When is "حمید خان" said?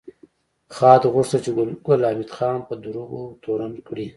2.09-2.57